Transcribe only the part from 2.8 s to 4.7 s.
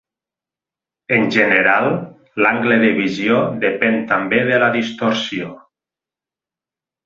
de visió depèn també de